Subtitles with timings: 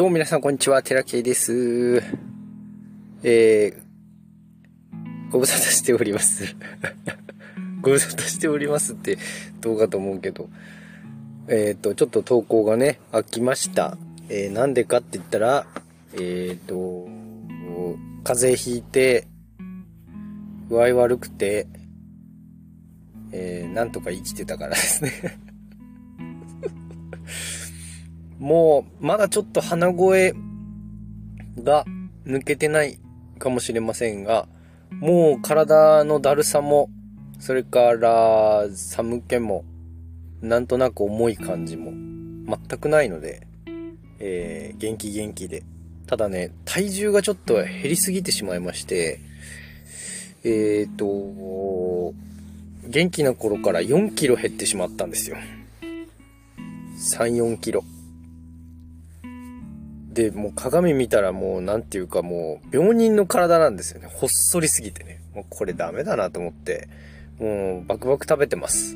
[0.00, 2.02] どうも皆さんこんにちは、テラケイです。
[3.22, 6.56] えー、ご無沙汰しております。
[7.82, 9.18] ご無沙汰しておりますって
[9.60, 10.48] どうかと思うけど、
[11.48, 13.98] えっ、ー、と、ちょっと投稿がね、飽きました。
[14.30, 15.66] えー、なんでかって言ったら、
[16.14, 17.06] えっ、ー、と、
[18.24, 19.26] 風邪ひいて、
[20.70, 21.66] 具合悪くて、
[23.32, 25.38] えー、なんとか生きてたからですね
[28.40, 30.34] もう、まだちょっと鼻声
[31.62, 31.84] が
[32.26, 32.98] 抜けてない
[33.38, 34.48] かもしれませんが、
[34.90, 36.88] もう体のだるさも、
[37.38, 39.64] それから寒気も、
[40.40, 43.46] なんとなく重い感じも全くないので、
[44.18, 45.62] えー、元気元気で。
[46.06, 49.20] ただね、体重がちょっと減りすぎてしまいまして、
[50.44, 52.14] えっ、ー、と、
[52.88, 55.36] 元気な頃から4キロ減ってしまったんですよ。
[56.98, 57.84] 3、4キロ。
[60.20, 64.06] で、もう鏡見たらもうなんていうかもう病人の体なんですよね。
[64.06, 65.22] ほっそりすぎてね。
[65.34, 66.88] もうこれダメだなと思って、
[67.38, 68.94] もうバクバク食べてます。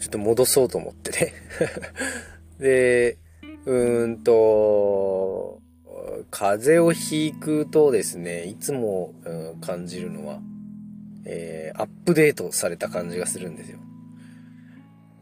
[0.00, 1.34] ちょっと戻そうと思ってね。
[2.58, 3.18] で、
[3.66, 5.60] うーんと、
[6.30, 10.40] 風邪をひくとですね、いつも、うん、感じるのは、
[11.26, 13.80] えー、アップデートされた感じがするんですよ。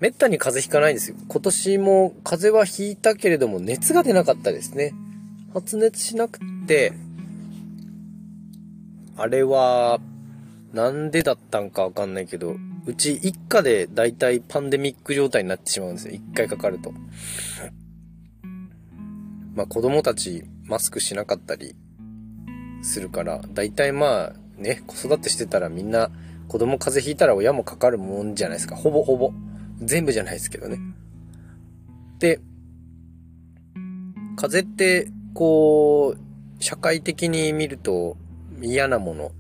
[0.01, 1.17] めったに風邪ひかないんですよ。
[1.27, 4.95] 今年も風邪はひいたけれども熱が出なかったですね。
[5.53, 6.93] 発熱しなくて、
[9.17, 9.99] あれは、
[10.73, 16.15] なんでだったんかわかんないけど、うち一家でだいたいパンデミック状態になってしまうんですよ。
[16.15, 16.93] 一回かかると。
[19.55, 21.75] まあ子供たちマスクしなかったり
[22.83, 26.11] するから、だいたいまあね、子育てしてたらみんな
[26.47, 28.77] 子供風邪ひいたら親もかかるもんじゃないですか。
[28.77, 29.33] ほぼほぼ。
[29.81, 30.79] 全部じゃないですけどね。
[32.19, 32.41] で、
[34.37, 38.17] 風邪って、こう、社会的に見ると
[38.63, 39.33] 嫌なもの、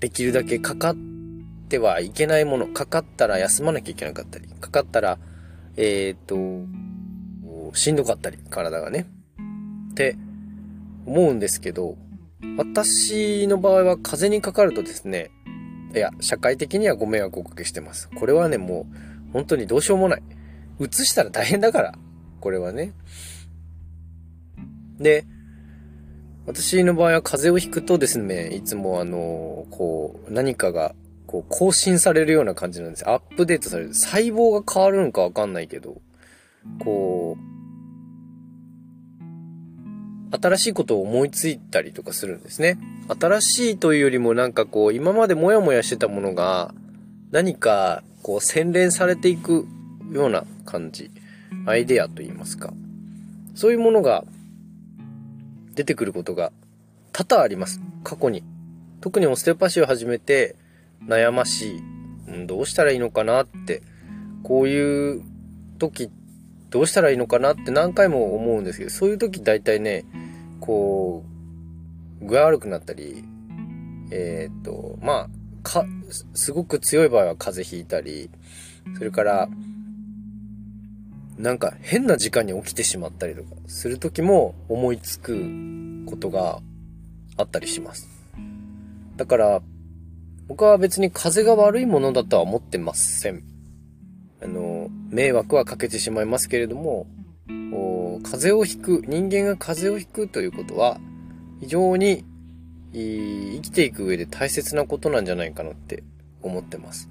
[0.00, 0.96] できるだけかかっ
[1.68, 5.18] てはいけないもの、かかったら休まなきゃいけなかったり、かかったら、
[5.76, 6.62] えっ、ー、
[7.72, 9.06] と、しんどかったり、体がね。
[9.90, 10.16] って
[11.06, 11.96] 思うんですけど、
[12.56, 15.30] 私の場合は風邪にかかるとですね、
[15.94, 18.08] いや、社会的にはご迷惑をおかけしてます。
[18.10, 20.22] これはね、もう、本当にどうしようもない。
[20.80, 21.94] 移したら大変だから。
[22.40, 22.92] これはね。
[24.98, 25.24] で、
[26.46, 30.94] 私の場合は風邪をひくとですね、いつもあの、こう、何かが、
[31.26, 33.08] こう、更新されるような感じなんです。
[33.08, 33.94] アップデートされる。
[33.94, 36.02] 細胞が変わるのかわかんないけど、
[36.80, 37.52] こう、
[40.36, 42.78] 新しいことを思いついたりとかするんですね。
[43.20, 46.74] 新しいというよりもなんかこう、今までモヤモヤしてたものが、
[47.32, 49.66] 何かこう洗練されていく
[50.12, 51.10] ような感じ。
[51.66, 52.72] アイデアと言いますか。
[53.54, 54.24] そういうものが
[55.74, 56.52] 出てくることが
[57.12, 57.80] 多々あります。
[58.04, 58.44] 過去に。
[59.00, 60.54] 特にオステオパシーを始めて
[61.04, 62.46] 悩ましい。
[62.46, 63.82] どうしたらいいのかなって。
[64.42, 65.22] こういう
[65.78, 66.10] 時
[66.72, 70.06] どうしたらいいのかなって何回も思うんですけど、そういう時大体ね、
[70.58, 71.22] こ
[72.22, 73.24] う、具合悪くなったり、
[74.10, 75.28] えー、っと、まあ、
[75.62, 75.84] か、
[76.34, 78.30] すごく強い場合は風邪ひいたり、
[78.96, 79.48] それから、
[81.38, 85.34] なんか変な時間に起きてしまったりとかする時も思いつく
[86.06, 86.60] ことが
[87.36, 88.08] あったりします。
[89.16, 89.62] だから、
[90.46, 93.42] 僕は別に風が悪いものだとは思ってません。
[94.42, 97.06] あの、迷惑はかけてしまいますけれども、
[98.22, 101.00] 風邪をひく、人間が風邪をひくということは、
[101.60, 102.24] 非常に
[102.92, 106.02] 生きていく上で大切なことなんじゃないかなって
[106.42, 107.08] 思ってます。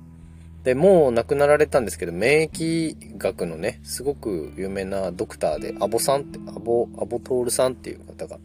[0.63, 8.37] で、もう亡くなられたんですけど、免疫学のね、すごく有名なドクターで、アボさんって、アボ、アボトールさんっていう方が、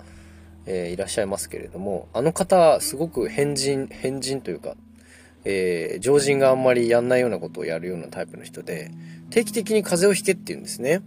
[0.64, 4.76] えー、いらっしゃいますけれども、あの方、すごく変人、変人というか、
[5.44, 8.90] えー、常人があんまりやんないようなことをやるようなタイプの人で、
[9.28, 11.02] 定期的に風邪をひけって言うんですね。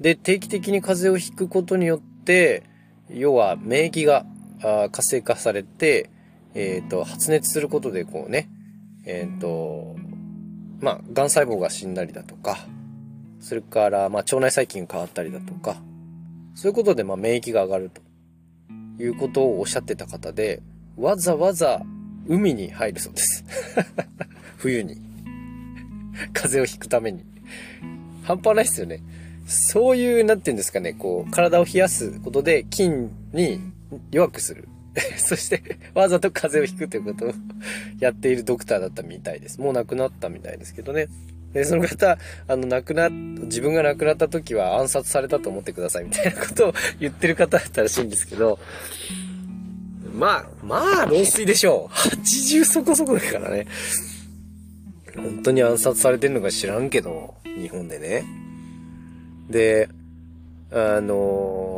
[0.00, 2.64] で、定期的に風邪をひくことによって、
[3.08, 4.26] 要は免疫が
[4.62, 6.10] あ活性化されて、
[6.54, 8.48] えっ、ー、と、発熱することでこうね、
[9.04, 9.96] えっ、ー、と、
[10.80, 12.58] まあ、癌細胞が死んだりだとか、
[13.40, 15.76] それから、まあ、腸内細菌が変わったりだとか、
[16.54, 20.62] そういうことで、まあ、免疫が上がるということをおっしゃってた方で、
[20.96, 21.82] わざわざ
[22.28, 23.44] 海に入るそうです。
[24.56, 24.96] 冬に。
[26.32, 27.24] 風邪をひくために。
[28.22, 29.02] 半端ないっすよね。
[29.46, 33.60] そういう、なんて言うんですかね、こう、体を冷やすことで菌に
[34.10, 34.68] 弱くする。
[35.18, 35.62] そして、
[35.94, 37.32] わざと風邪をひくということを
[37.98, 39.60] やっているドクターだったみたいです。
[39.60, 41.08] もう亡くなったみたいですけどね。
[41.52, 42.18] で、その方、
[42.48, 48.58] あの、亡くな、自分が亡くなった時は暗殺されたと思ってくださいみたいなことを言ってる方だったらしいんですけど、
[50.12, 51.94] まあ、まあ、老衰でしょう。
[51.94, 53.66] 80そこそこだからね。
[55.16, 58.24] 本当に暗殺されてるのか知らんけど、日本でね。
[59.48, 59.88] で、
[60.72, 61.73] あのー、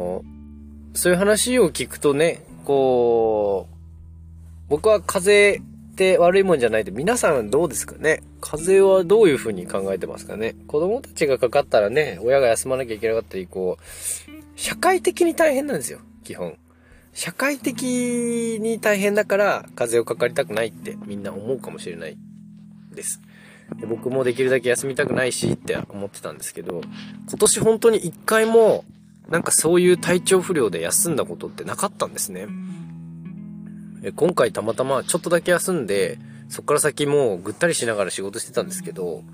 [0.97, 3.77] そういう話を聞くとね、こう、
[4.69, 8.23] 僕は風邪って悪いもんじゃないって皆さんどうですかね？
[8.41, 10.55] 風邪はどういう風に考えてますかね？
[10.67, 13.83] 子供たちがかかったらね、親が休まなきゃいけなかったり、こう、
[14.59, 16.57] 社会的に大変なんですよ、基本。
[17.13, 22.17] 社会的に大変だから風邪をかかりたくないってみんな思うかもしれない
[22.95, 23.21] です。
[23.81, 26.83] で僕もできるだけ休みたくないしって思ってたんですけど、
[27.29, 28.85] 今年本当に一回も
[29.29, 32.47] なんかそういう体調不良で休んだことってなかったんですね。
[34.15, 36.19] 今回たまたまちょっとだけ休んで、
[36.49, 39.25] そっから先もうぐったりしながら仕事してたんですけど、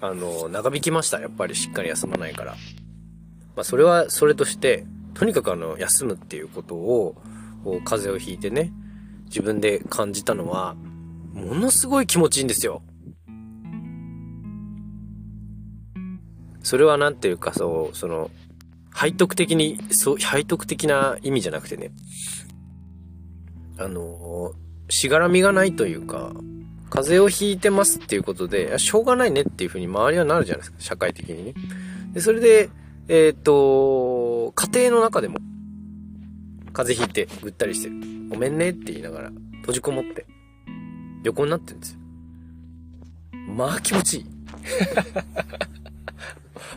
[0.00, 1.20] あの、長引きました。
[1.20, 2.52] やっぱりしっかり休まないから。
[3.56, 7.16] まあそれはそれとして、とにかくあの、休むっていうことを、
[7.64, 8.72] こう風邪をひいてね、
[9.26, 10.74] 自分で感じたのは、
[11.32, 12.82] ものすごい気持ちいいんですよ。
[16.64, 18.30] それはなんていうか、そう、その、
[18.98, 21.92] 背徳的に、そう、背徳的な意味じゃなくてね、
[23.78, 24.52] あの、
[24.88, 26.32] しがらみがないというか、
[26.88, 31.54] 風邪をひいてますっていうことで、しょうがないねっていうふうに周りはなるじゃないですか、社会的にね。
[32.12, 32.70] で、それで、
[33.08, 35.38] えっ、ー、と、家庭の中でも、
[36.72, 37.94] 風邪ひいてぐったりしてる。
[38.30, 40.26] ごめんねって言いながら、閉じこもって、
[41.24, 41.98] 横になってるんですよ。
[43.54, 44.26] まあ気持ちいい。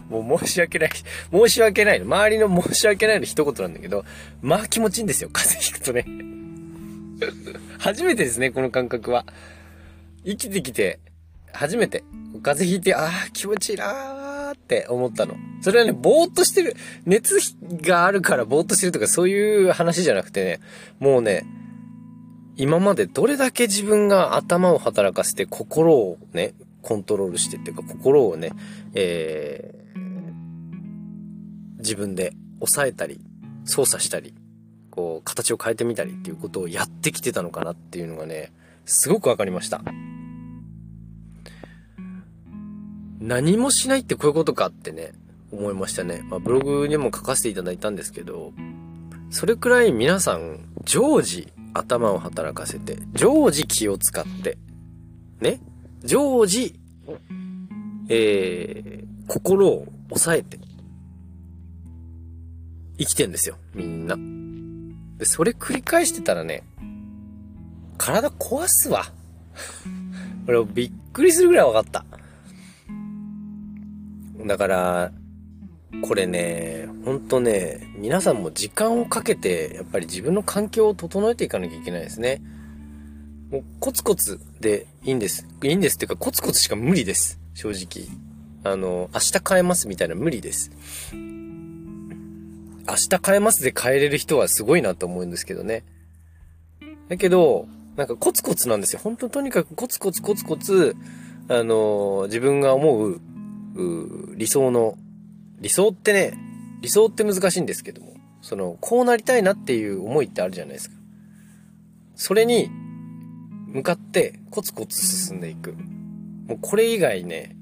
[0.09, 0.91] もう申し訳ない。
[1.31, 2.05] 申し訳ないの。
[2.05, 4.05] 周りの申し訳ないの一言なんだけど、
[4.41, 5.29] まあ気持ちいいんですよ。
[5.31, 6.05] 風邪ひくとね。
[7.79, 9.25] 初めてですね、この感覚は。
[10.25, 10.99] 生きてきて、
[11.53, 12.03] 初めて。
[12.43, 15.35] 風邪ひいて、ああ、気持ちいいなーって思ったの。
[15.61, 16.75] それはね、ぼーっとしてる、
[17.05, 17.35] 熱
[17.81, 20.59] があるからぼーっとしてるとかそういう話じゃなくてね、
[20.99, 21.45] もうね、
[22.55, 26.53] 今までどれだけ自分が頭を働かせて心をね、
[26.87, 28.53] コントロールしてっていうか心をね、
[28.93, 33.19] えー、自分で抑えたり、
[33.65, 34.33] 操作したり、
[34.89, 38.53] こう、形を変えてみたりっていうことをやってきてたのかなっていうのがね、
[38.85, 39.81] すごくわかりました。
[43.19, 45.11] 何もしないってこういうことかってね、
[45.51, 46.23] 思いましたね。
[46.29, 48.53] まあ、ブログにも書かせていただいたんですけど、
[49.29, 54.57] それくらい皆さん、常時頭を働かせて、常時気を使って、
[55.41, 55.59] ね
[56.03, 56.79] 常時、
[58.09, 60.59] えー、心を抑えて、
[62.97, 64.17] 生きてんですよ、みんな。
[65.17, 66.63] で、それ繰り返してたらね、
[67.97, 69.05] 体壊すわ。
[70.47, 72.05] 俺びっくりするぐらい分かった。
[74.45, 75.11] だから、
[76.01, 82.41] これね、ほんとね、皆さんも時間をかけて、やっぱり自分の環境を整えていかなきゃいけないですね。
[83.51, 85.47] もうコツコツでいいんです。
[85.63, 87.39] いいんですっていうかコツコツしか無理です。
[87.53, 88.07] 正直。
[88.63, 90.71] あの、明日変えますみたいな無理です。
[91.13, 95.83] 明日変えますで変えれる人はすごいなと思うんですけどね。
[97.07, 98.99] だけど、なんかコツコツなんですよ。
[99.01, 100.95] 本当とにかくコツコツコツコツ、
[101.49, 103.21] あの自分が思う、
[103.75, 104.97] う理想の、
[105.59, 106.37] 理想ってね、
[106.81, 110.95] 理想って難しいんですけども、その、こうなりたいなっていう思いってあるじゃないですか。
[112.15, 112.69] それに、
[113.67, 115.73] 向かってコツコツ進んでいく。
[116.47, 117.55] もうこれ以外ね、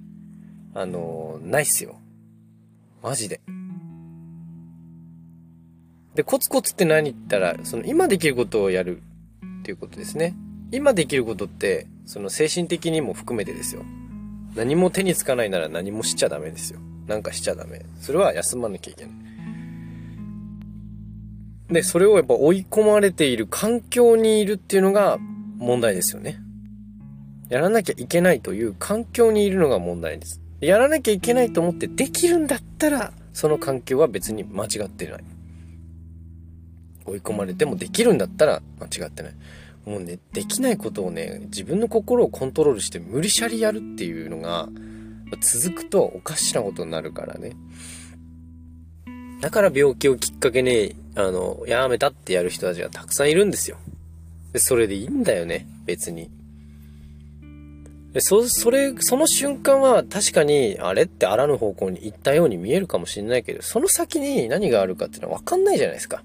[0.74, 2.00] あのー、ないっすよ。
[3.02, 3.42] マジで。
[6.16, 9.02] で、コツコツって何言ったら、その今できることをやる
[9.62, 10.36] っていうことですね。
[10.72, 13.84] 今できることって、その精神的にも含めてですよ。
[14.56, 16.80] 何も手につかないなら何もしちゃダメですよ。
[17.08, 17.82] なんかしちゃダメ。
[18.00, 19.14] それは休まなきゃいけない。
[21.70, 25.20] で、それをやっぱ追い込まれている環境にいるっていうのが
[25.58, 26.40] 問題ですよね。
[27.50, 30.42] やらなきゃいけないという環境にいるのが問題です。
[30.62, 35.24] やらなきゃいけないと思ってできるんだったら、その環境は別に間違ってない。
[37.06, 39.34] 追い込まれてもできるんだったら間違ってない。
[39.86, 44.68] もうね、できないことをね、自分の心をコントロールして無理しゃりやるっていうのが、
[45.42, 47.52] 続くとおかしなことになるからね。
[49.42, 53.78] だから病気をきっかけに、あの、やめたってやる人たちがたくさんいるんですよ。
[54.56, 56.32] で、それでいいんだよね、別に。
[58.14, 66.24] で、そ、それ、その瞬間は確かに、あれってあらぬ方向に行ったように見えるかもしれないけど、その先に何があるかっていうのはわかんないじゃないですか。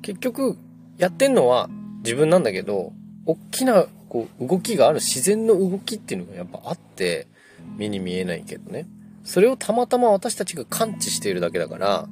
[0.00, 0.56] 結局、
[0.96, 1.68] やってんのは
[2.02, 2.94] 自分なんだけど、
[3.26, 7.26] 大きな、こう、動きがある自然の動きっていうのがやっぱあって、
[7.76, 8.86] 目に見えないけどね。
[9.24, 12.08] それをたまたま私たちが感知しているだけだから、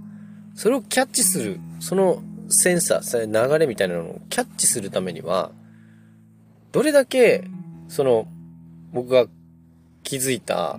[0.55, 5.53] それをキャッチする、そのセンサー、流れみたいなのをキャッチするためには、
[6.73, 7.45] どれだけ、
[7.89, 8.27] その、
[8.93, 9.27] 僕が
[10.03, 10.79] 気づいた、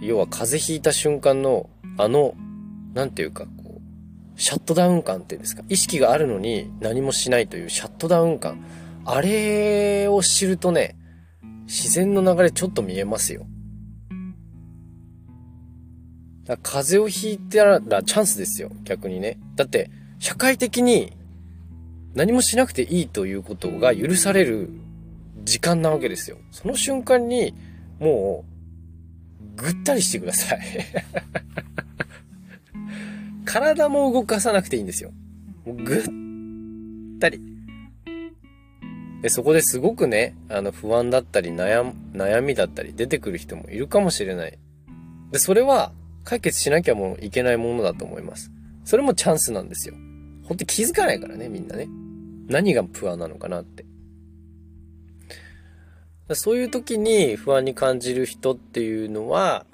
[0.00, 2.34] 要は風邪ひいた瞬間の、あの、
[2.94, 3.80] なんていうか、こ
[4.36, 8.64] う、シャットダウン感っていうんですか、意識があるのに何もしないというシャットダウン感。
[9.04, 10.96] あれを知るとね、
[11.66, 13.46] 自然の流れちょっと見えますよ。
[16.44, 19.38] だ風邪をひいたらチャンスですよ、逆にね。
[19.56, 21.12] だって、社会的に
[22.14, 24.70] 何もしなくていいということが許される
[25.44, 26.36] 時間なわけですよ。
[26.50, 27.54] その瞬間に、
[27.98, 28.44] も
[29.56, 30.60] う、ぐったりしてください
[33.44, 35.12] 体も動かさなくていいんですよ。
[35.64, 37.40] もうぐったり。
[39.22, 44.58] で、そこですごくね、あの、不安だったり、悩、悩みだったり出てくる人もいるかもしれない。
[45.30, 45.92] で、それは
[46.24, 48.50] 解決しなきゃもういけないものだと思います。
[48.84, 49.94] それもチャンスなんですよ。
[50.50, 51.86] ほんと気づかないからね、みんなね。
[52.48, 53.84] 何が不安なのかなって。
[56.34, 59.64] そういう時に不安に感じる人っていうのは、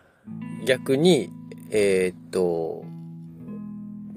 [0.67, 1.31] 逆に、
[1.71, 2.85] えー、っと、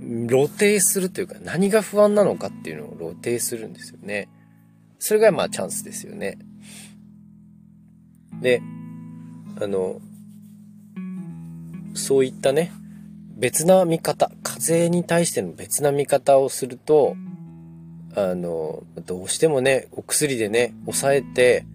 [0.01, 4.27] 露呈するというか、何が不安なのかっていうのを露呈するんですよね。
[4.99, 6.37] それがまあチャンスですよね。
[8.41, 8.61] で、
[9.61, 10.01] あの、
[11.93, 12.73] そういったね、
[13.39, 17.15] 別な見方、風に対しての別な見方をすると、
[18.13, 21.65] あの、どうしてもね、お薬でね、抑えて、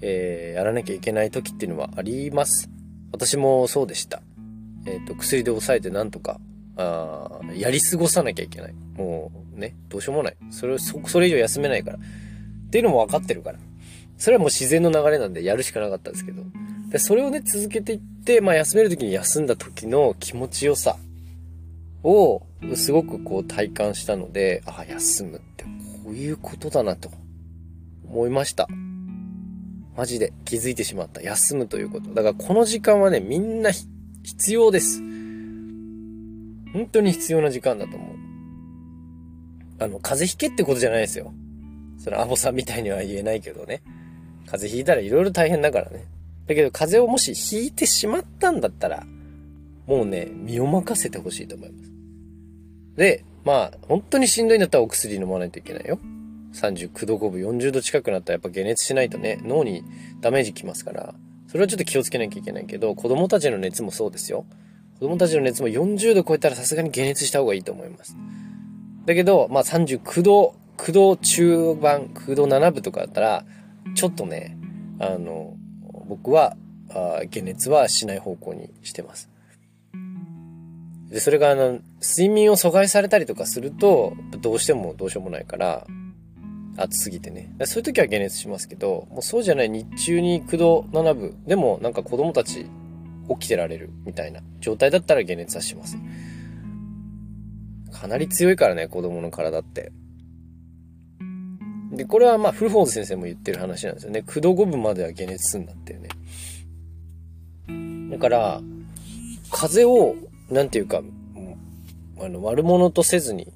[0.00, 2.68] えー、やらなきゃいけない時っていうのはあります。
[3.12, 4.20] 私もそうでした。
[4.84, 6.40] えっ、ー、と、薬で抑えてなんとか、
[6.76, 8.74] あやり過ごさなきゃいけない。
[8.96, 10.36] もうね、どうしようもない。
[10.50, 11.98] それ、そ、それ以上休めないから。
[11.98, 12.00] っ
[12.70, 13.60] ていうのも分かってるから。
[14.18, 16.42] それはもう自然の流れなんでやるしかなかったんですけど。
[16.88, 20.96] で、それをね、続けていって、まあ休める時に休んだ時の気持ちよさ
[22.04, 22.42] を、
[22.74, 27.10] すごくこう体感したので、あ、休むってこういうことだなと
[28.08, 28.68] 思いました。
[29.96, 31.20] マジで気づいてしまった。
[31.20, 32.10] 休むということ。
[32.14, 33.70] だからこの時間はね、みんな
[34.22, 35.00] 必要です。
[36.72, 38.16] 本当に必要な時間だと思う。
[39.78, 41.32] あの、風邪ひけってことじゃないですよ。
[41.98, 43.82] そのアボさんみたいには言えないけどね。
[44.46, 46.04] 風邪ひいたら色々大変だからね。
[46.46, 49.04] だけど風邪をもしひいてしまったんだったら、
[49.86, 51.91] もうね、身を任せてほしいと思います。
[52.96, 55.98] で、まあ、本当にしんどいんだったらお薬飲まないといけないよ。
[56.54, 59.82] 39度5分、40度近くなったらやっぱ解熱しないとね、脳に
[60.20, 61.14] ダメージきますから、
[61.48, 64.44] それはちょっと気をつけなきゃいけないけど、子供たちの熱もそうですよ。
[65.00, 68.16] 子供たちの熱も40度超えたらさすがに解熱した方がいいと思います。
[69.06, 73.44] だけど、まあ39度、9度中盤、9度7分とかだったら、
[73.94, 74.56] ちょっとね、
[74.98, 75.56] あの、
[76.08, 76.56] 僕は、
[76.90, 79.31] あ解熱はしない方向にしてます。
[81.12, 85.86] で、それがあの、睡眠を阻害されたりとかすると、どうしてもどうしようもないから、
[86.78, 87.54] 暑すぎてね。
[87.64, 92.66] そういう時は解熱しますけど、もうそうじゃない日中に9度7分、でもなんか子供たち
[93.28, 95.98] 起きてられるみたいな状態だったら解熱はします。
[97.92, 99.92] かなり強いからね、子供の体って。
[101.92, 104.24] で、これはまあ、フルフォーズ先生も言ってる話なんですよね。
[104.26, 106.08] 9度5分までは解熱するんだってね。
[108.10, 108.62] だから、
[109.50, 110.16] 風邪を、
[110.52, 111.02] なんていうか、
[112.20, 113.52] あの、悪者とせずに、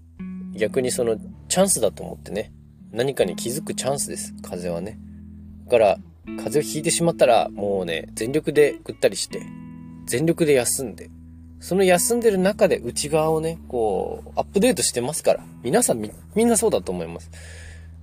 [0.55, 2.53] 逆にその、チャンスだと思ってね、
[2.91, 4.99] 何かに気づくチャンスです、風はね。
[5.67, 9.43] だから、風邪をひいてしまったら、もうね、全力でぐったりして、
[10.07, 11.11] 全力で休んで、
[11.61, 15.45] その休んでる中で内側をね、こう、アップデートしてますから。
[15.63, 17.31] 皆さんみ、みんなそうだと思います。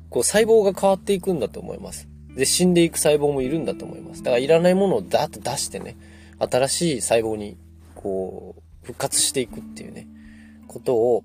[0.09, 2.07] こう細胞が変わっていくんだと思います。
[2.35, 4.21] で、死んでいく細胞もいるんだと思います。
[4.21, 5.95] だからいらないものをダーッと出してね、
[6.39, 7.57] 新しい細胞に、
[7.95, 10.07] こう、復活していくっていうね、
[10.67, 11.23] ことを、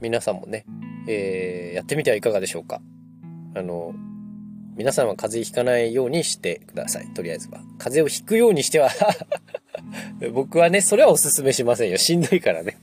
[0.00, 0.66] 皆さんもね、
[1.08, 2.80] えー、やってみてはいかがでしょうか。
[3.54, 3.94] あの、
[4.76, 7.06] 皆さんは風邪ひかないようにしてください。
[7.14, 7.60] とりあえずは。
[7.78, 8.90] 風邪をひくようにしては
[10.32, 11.98] 僕はね、それはお勧めしませんよ。
[11.98, 12.76] しんどいからね。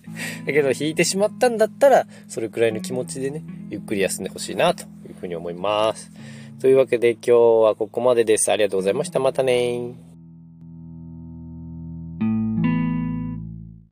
[0.45, 6.11] だけど、引いてしまったんだったら、それくらいの気持ちでね、ゆっくり休んでほしいな、というふうに思います。
[6.59, 8.51] というわけで今日はここまでです。
[8.51, 9.19] ありがとうございました。
[9.19, 10.10] またね